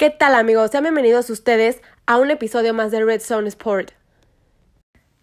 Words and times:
¿Qué 0.00 0.08
tal 0.08 0.34
amigos? 0.34 0.70
Sean 0.70 0.84
bienvenidos 0.84 1.28
ustedes 1.28 1.82
a 2.06 2.16
un 2.16 2.30
episodio 2.30 2.72
más 2.72 2.90
de 2.90 3.04
Red 3.04 3.20
Zone 3.20 3.46
Sport. 3.48 3.90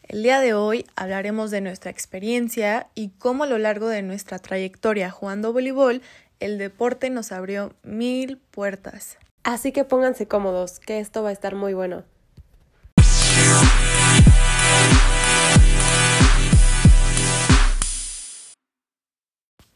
El 0.03 0.21
día 0.21 0.39
de 0.39 0.53
hoy 0.53 0.85
hablaremos 0.95 1.49
de 1.49 1.61
nuestra 1.61 1.89
experiencia 1.89 2.87
y 2.93 3.09
cómo 3.17 3.45
a 3.45 3.47
lo 3.47 3.57
largo 3.57 3.87
de 3.87 4.03
nuestra 4.03 4.37
trayectoria 4.37 5.09
jugando 5.09 5.51
voleibol, 5.51 6.03
el 6.39 6.59
deporte 6.59 7.09
nos 7.09 7.31
abrió 7.31 7.73
mil 7.81 8.37
puertas. 8.37 9.17
Así 9.41 9.71
que 9.71 9.83
pónganse 9.83 10.27
cómodos, 10.27 10.79
que 10.79 10.99
esto 10.99 11.23
va 11.23 11.29
a 11.29 11.33
estar 11.33 11.55
muy 11.55 11.73
bueno. 11.73 12.03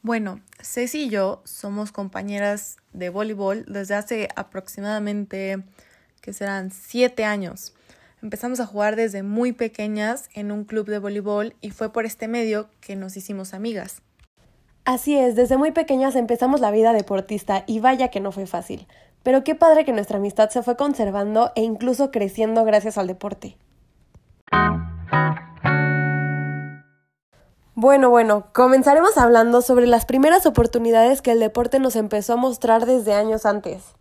Bueno, 0.03 0.41
Ceci 0.63 1.03
y 1.03 1.09
yo 1.09 1.41
somos 1.43 1.91
compañeras 1.91 2.77
de 2.93 3.09
voleibol 3.09 3.65
desde 3.67 3.95
hace 3.95 4.29
aproximadamente, 4.35 5.63
que 6.21 6.33
serán 6.33 6.71
siete 6.71 7.25
años. 7.25 7.73
Empezamos 8.21 8.59
a 8.59 8.67
jugar 8.67 8.95
desde 8.95 9.23
muy 9.23 9.51
pequeñas 9.51 10.29
en 10.33 10.51
un 10.51 10.63
club 10.63 10.87
de 10.87 10.99
voleibol 10.99 11.55
y 11.61 11.71
fue 11.71 11.91
por 11.91 12.05
este 12.05 12.27
medio 12.27 12.69
que 12.79 12.95
nos 12.95 13.17
hicimos 13.17 13.53
amigas. 13.53 14.01
Así 14.85 15.17
es, 15.17 15.35
desde 15.35 15.57
muy 15.57 15.71
pequeñas 15.71 16.15
empezamos 16.15 16.59
la 16.59 16.71
vida 16.71 16.93
deportista 16.93 17.63
y 17.67 17.79
vaya 17.79 18.09
que 18.09 18.19
no 18.19 18.31
fue 18.31 18.45
fácil. 18.45 18.87
Pero 19.23 19.43
qué 19.43 19.55
padre 19.55 19.85
que 19.85 19.93
nuestra 19.93 20.17
amistad 20.17 20.49
se 20.49 20.63
fue 20.63 20.75
conservando 20.75 21.51
e 21.55 21.61
incluso 21.61 22.11
creciendo 22.11 22.63
gracias 22.63 22.97
al 22.97 23.07
deporte. 23.07 23.57
Bueno, 27.81 28.11
bueno, 28.11 28.43
comenzaremos 28.53 29.17
hablando 29.17 29.63
sobre 29.63 29.87
las 29.87 30.05
primeras 30.05 30.45
oportunidades 30.45 31.23
que 31.23 31.31
el 31.31 31.39
deporte 31.39 31.79
nos 31.79 31.95
empezó 31.95 32.33
a 32.33 32.35
mostrar 32.35 32.85
desde 32.85 33.15
años 33.15 33.47
antes. 33.47 33.95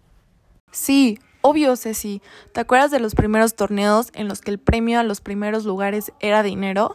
Sí, 0.71 1.19
obvio, 1.41 1.75
Ceci. 1.77 2.21
¿Te 2.53 2.61
acuerdas 2.61 2.91
de 2.91 3.01
los 3.01 3.15
primeros 3.15 3.55
torneos 3.55 4.11
en 4.13 4.29
los 4.29 4.43
que 4.43 4.51
el 4.51 4.59
premio 4.59 5.01
a 5.01 5.03
los 5.03 5.23
primeros 5.23 5.65
lugares 5.65 6.13
era 6.21 6.43
dinero? 6.43 6.95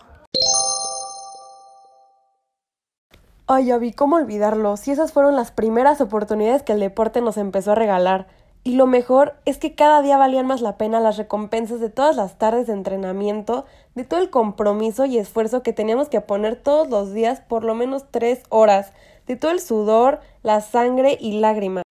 Ay, 3.47 3.71
Avi, 3.71 3.91
¿cómo 3.91 4.17
olvidarlo? 4.17 4.77
Si 4.77 4.91
esas 4.91 5.11
fueron 5.11 5.35
las 5.35 5.49
primeras 5.49 6.01
oportunidades 6.01 6.61
que 6.61 6.73
el 6.73 6.79
deporte 6.79 7.19
nos 7.19 7.37
empezó 7.37 7.71
a 7.71 7.75
regalar. 7.75 8.27
Y 8.67 8.73
lo 8.73 8.87
mejor 8.87 9.35
es 9.45 9.59
que 9.59 9.75
cada 9.75 10.01
día 10.01 10.17
valían 10.17 10.47
más 10.47 10.59
la 10.59 10.75
pena 10.75 10.99
las 10.99 11.17
recompensas 11.17 11.79
de 11.79 11.91
todas 11.91 12.15
las 12.15 12.39
tardes 12.39 12.65
de 12.65 12.73
entrenamiento, 12.73 13.67
de 13.93 14.05
todo 14.05 14.19
el 14.19 14.31
compromiso 14.31 15.05
y 15.05 15.19
esfuerzo 15.19 15.61
que 15.61 15.71
teníamos 15.71 16.09
que 16.09 16.19
poner 16.19 16.55
todos 16.55 16.89
los 16.89 17.13
días 17.13 17.41
por 17.41 17.63
lo 17.63 17.75
menos 17.75 18.09
tres 18.09 18.41
horas, 18.49 18.91
de 19.27 19.35
todo 19.35 19.51
el 19.51 19.59
sudor, 19.59 20.19
la 20.41 20.61
sangre 20.61 21.15
y 21.21 21.39
lágrimas. 21.39 21.83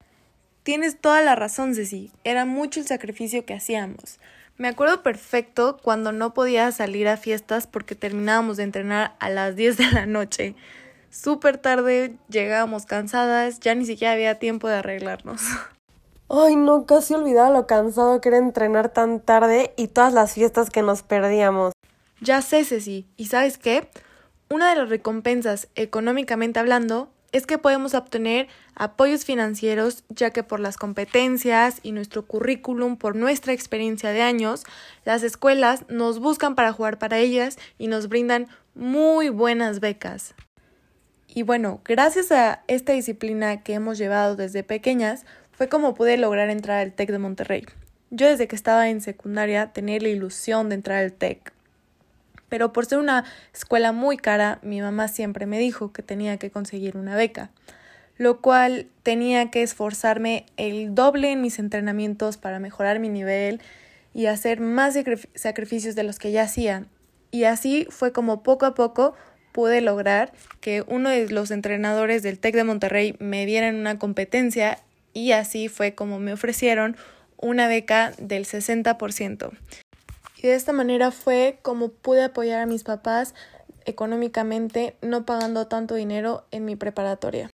Tienes 0.64 1.00
toda 1.00 1.22
la 1.22 1.36
razón, 1.36 1.76
Ceci. 1.76 2.10
Era 2.24 2.44
mucho 2.44 2.80
el 2.80 2.86
sacrificio 2.88 3.46
que 3.46 3.54
hacíamos. 3.54 4.18
Me 4.56 4.66
acuerdo 4.66 5.04
perfecto 5.04 5.78
cuando 5.80 6.10
no 6.10 6.34
podía 6.34 6.72
salir 6.72 7.06
a 7.06 7.16
fiestas 7.16 7.68
porque 7.68 7.94
terminábamos 7.94 8.56
de 8.56 8.64
entrenar 8.64 9.14
a 9.20 9.30
las 9.30 9.54
10 9.56 9.76
de 9.76 9.92
la 9.92 10.06
noche. 10.06 10.56
Súper 11.08 11.56
tarde, 11.56 12.16
llegábamos 12.28 12.84
cansadas, 12.84 13.60
ya 13.60 13.76
ni 13.76 13.86
siquiera 13.86 14.14
había 14.14 14.40
tiempo 14.40 14.66
de 14.66 14.78
arreglarnos. 14.78 15.40
Ay, 16.28 16.56
no, 16.56 16.86
casi 16.86 17.14
olvidaba 17.14 17.50
lo 17.50 17.66
cansado 17.66 18.20
que 18.20 18.30
era 18.30 18.38
entrenar 18.38 18.88
tan 18.88 19.20
tarde 19.20 19.74
y 19.76 19.88
todas 19.88 20.12
las 20.12 20.32
fiestas 20.32 20.70
que 20.70 20.82
nos 20.82 21.02
perdíamos. 21.02 21.72
Ya 22.20 22.40
sé, 22.40 22.64
Ceci. 22.64 23.06
¿Y 23.16 23.26
sabes 23.26 23.58
qué? 23.58 23.88
Una 24.48 24.70
de 24.70 24.76
las 24.76 24.88
recompensas, 24.88 25.68
económicamente 25.74 26.58
hablando, 26.60 27.10
es 27.32 27.46
que 27.46 27.58
podemos 27.58 27.94
obtener 27.94 28.46
apoyos 28.76 29.24
financieros, 29.24 30.04
ya 30.08 30.30
que 30.30 30.44
por 30.44 30.60
las 30.60 30.76
competencias 30.76 31.80
y 31.82 31.90
nuestro 31.90 32.24
currículum, 32.24 32.96
por 32.96 33.16
nuestra 33.16 33.52
experiencia 33.52 34.10
de 34.10 34.22
años, 34.22 34.64
las 35.04 35.24
escuelas 35.24 35.84
nos 35.88 36.20
buscan 36.20 36.54
para 36.54 36.72
jugar 36.72 36.98
para 36.98 37.18
ellas 37.18 37.58
y 37.76 37.88
nos 37.88 38.08
brindan 38.08 38.46
muy 38.74 39.30
buenas 39.30 39.80
becas. 39.80 40.34
Y 41.26 41.42
bueno, 41.42 41.80
gracias 41.84 42.30
a 42.30 42.62
esta 42.68 42.92
disciplina 42.92 43.64
que 43.64 43.74
hemos 43.74 43.98
llevado 43.98 44.36
desde 44.36 44.62
pequeñas, 44.62 45.26
fue 45.56 45.68
como 45.68 45.94
pude 45.94 46.16
lograr 46.16 46.50
entrar 46.50 46.80
al 46.80 46.92
TEC 46.92 47.10
de 47.10 47.18
Monterrey. 47.18 47.66
Yo 48.10 48.28
desde 48.28 48.48
que 48.48 48.56
estaba 48.56 48.88
en 48.88 49.00
secundaria 49.00 49.72
tenía 49.72 49.98
la 49.98 50.08
ilusión 50.08 50.68
de 50.68 50.76
entrar 50.76 51.02
al 51.02 51.12
TEC. 51.12 51.52
Pero 52.48 52.72
por 52.72 52.86
ser 52.86 52.98
una 52.98 53.24
escuela 53.52 53.92
muy 53.92 54.16
cara, 54.16 54.58
mi 54.62 54.80
mamá 54.80 55.08
siempre 55.08 55.46
me 55.46 55.58
dijo 55.58 55.92
que 55.92 56.02
tenía 56.02 56.36
que 56.36 56.50
conseguir 56.50 56.96
una 56.96 57.16
beca, 57.16 57.50
lo 58.16 58.40
cual 58.40 58.86
tenía 59.02 59.50
que 59.50 59.62
esforzarme 59.62 60.46
el 60.56 60.94
doble 60.94 61.32
en 61.32 61.40
mis 61.40 61.58
entrenamientos 61.58 62.36
para 62.36 62.60
mejorar 62.60 63.00
mi 63.00 63.08
nivel 63.08 63.60
y 64.12 64.26
hacer 64.26 64.60
más 64.60 64.96
sacrificios 65.34 65.96
de 65.96 66.04
los 66.04 66.18
que 66.18 66.30
ya 66.30 66.42
hacía. 66.42 66.86
Y 67.32 67.44
así 67.44 67.86
fue 67.90 68.12
como 68.12 68.44
poco 68.44 68.66
a 68.66 68.74
poco 68.74 69.16
pude 69.50 69.80
lograr 69.80 70.32
que 70.60 70.84
uno 70.86 71.10
de 71.10 71.28
los 71.30 71.50
entrenadores 71.50 72.22
del 72.22 72.38
TEC 72.38 72.54
de 72.54 72.64
Monterrey 72.64 73.16
me 73.18 73.46
diera 73.46 73.68
en 73.68 73.76
una 73.76 73.98
competencia 73.98 74.78
y 75.14 75.32
así 75.32 75.68
fue 75.68 75.94
como 75.94 76.18
me 76.18 76.34
ofrecieron 76.34 76.96
una 77.38 77.68
beca 77.68 78.12
del 78.18 78.44
60%. 78.44 79.50
Y 80.36 80.48
de 80.48 80.54
esta 80.54 80.72
manera 80.72 81.10
fue 81.10 81.58
como 81.62 81.88
pude 81.88 82.24
apoyar 82.24 82.60
a 82.60 82.66
mis 82.66 82.82
papás 82.82 83.34
económicamente 83.86 84.96
no 85.00 85.24
pagando 85.24 85.66
tanto 85.66 85.94
dinero 85.94 86.44
en 86.50 86.64
mi 86.64 86.76
preparatoria. 86.76 87.50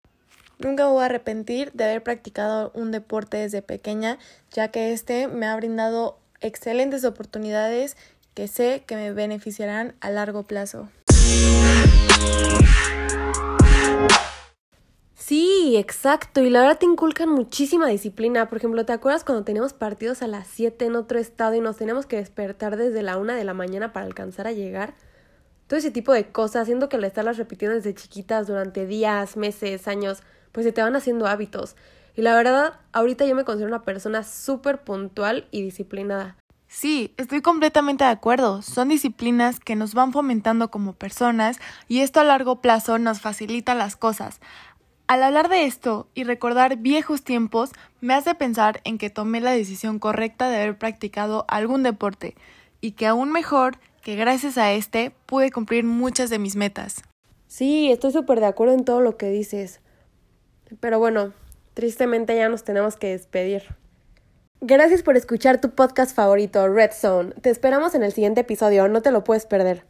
Nunca 0.60 0.88
voy 0.88 1.04
a 1.04 1.06
arrepentir 1.06 1.72
de 1.74 1.84
haber 1.84 2.04
practicado 2.04 2.72
un 2.74 2.92
deporte 2.92 3.38
desde 3.38 3.62
pequeña, 3.62 4.18
ya 4.52 4.70
que 4.70 4.92
este 4.92 5.28
me 5.28 5.46
ha 5.46 5.56
brindado 5.56 6.18
excelentes 6.42 7.04
oportunidades 7.04 7.96
que 8.34 8.48
sé 8.48 8.84
que 8.86 8.96
me 8.96 9.12
beneficiarán 9.14 9.96
a 10.00 10.10
largo 10.10 10.44
plazo. 10.44 10.90
Exacto. 15.76 16.42
Y 16.42 16.50
la 16.50 16.62
verdad 16.62 16.80
te 16.80 16.86
inculcan 16.86 17.30
muchísima 17.30 17.88
disciplina. 17.88 18.48
Por 18.48 18.60
ejemplo, 18.60 18.86
¿te 18.86 18.94
acuerdas 18.94 19.24
cuando 19.24 19.44
teníamos 19.44 19.74
partidos 19.74 20.22
a 20.22 20.28
las 20.28 20.48
7 20.48 20.86
en 20.86 20.96
otro 20.96 21.20
estado 21.20 21.56
y 21.56 21.60
nos 21.60 21.78
teníamos 21.78 22.06
que 22.06 22.18
despertar 22.18 22.78
desde 22.78 23.02
la 23.02 23.18
1 23.18 23.34
de 23.34 23.44
la 23.44 23.54
mañana 23.54 23.92
para 23.92 24.06
alcanzar 24.06 24.48
a 24.48 24.52
llegar? 24.52 24.94
Todo 25.68 25.80
ese 25.80 25.92
tipo 25.92 26.14
de 26.14 26.32
cosas, 26.32 26.64
haciendo 26.64 26.88
que 26.88 26.96
al 26.96 27.04
estarlas 27.04 27.38
repitiendo 27.38 27.76
desde 27.76 27.94
chiquitas 27.94 28.48
durante 28.48 28.86
días, 28.86 29.36
meses, 29.36 29.88
años, 29.88 30.24
pues 30.54 30.66
se 30.66 30.72
te 30.72 30.82
van 30.82 30.96
haciendo 30.96 31.28
hábitos. 31.28 31.76
Y 32.16 32.22
la 32.22 32.34
verdad, 32.36 32.80
ahorita 32.94 33.26
yo 33.26 33.36
me 33.36 33.44
considero 33.44 33.68
una 33.68 33.84
persona 33.84 34.24
súper 34.24 34.84
puntual 34.84 35.48
y 35.52 35.62
disciplinada. 35.62 36.38
Sí, 36.70 37.14
estoy 37.18 37.42
completamente 37.42 38.04
de 38.04 38.10
acuerdo. 38.10 38.62
Son 38.62 38.90
disciplinas 38.90 39.60
que 39.60 39.76
nos 39.76 39.94
van 39.94 40.12
fomentando 40.12 40.70
como 40.70 40.94
personas 40.94 41.60
y 41.88 42.00
esto 42.00 42.20
a 42.20 42.24
largo 42.24 42.62
plazo 42.62 42.98
nos 42.98 43.22
facilita 43.22 43.74
las 43.74 43.96
cosas. 43.96 44.42
Al 45.08 45.24
hablar 45.24 45.48
de 45.48 45.64
esto 45.64 46.10
y 46.14 46.26
recordar 46.26 46.76
viejos 46.78 47.24
tiempos, 47.24 47.72
me 48.02 48.14
hace 48.14 48.36
pensar 48.36 48.82
en 48.84 48.98
que 48.98 49.10
tomé 49.10 49.40
la 49.40 49.52
decisión 49.52 50.00
correcta 50.00 50.50
de 50.50 50.58
haber 50.58 50.78
practicado 50.78 51.46
algún 51.48 51.82
deporte 51.82 52.36
y 52.82 52.92
que 52.92 53.08
aún 53.08 53.32
mejor 53.32 53.78
que 54.02 54.18
gracias 54.18 54.58
a 54.58 54.74
este 54.74 55.14
pude 55.26 55.50
cumplir 55.50 55.86
muchas 55.86 56.30
de 56.30 56.40
mis 56.40 56.58
metas. 56.58 57.04
Sí, 57.48 57.90
estoy 57.90 58.12
súper 58.12 58.42
de 58.42 58.48
acuerdo 58.48 58.74
en 58.74 58.84
todo 58.84 59.00
lo 59.00 59.16
que 59.16 59.30
dices. 59.30 59.80
Pero 60.82 61.00
bueno, 61.00 61.32
tristemente 61.74 62.36
ya 62.36 62.50
nos 62.50 62.66
tenemos 62.66 62.98
que 62.98 63.08
despedir. 63.08 63.64
Gracias 64.60 65.04
por 65.04 65.16
escuchar 65.16 65.62
tu 65.62 65.72
podcast 65.72 66.14
favorito, 66.14 66.68
Red 66.68 66.92
Zone. 66.92 67.32
Te 67.42 67.50
esperamos 67.50 67.96
en 67.96 68.04
el 68.04 68.12
siguiente 68.12 68.42
episodio, 68.42 68.90
no 68.90 69.02
te 69.02 69.12
lo 69.12 69.24
puedes 69.24 69.46
perder. 69.46 69.86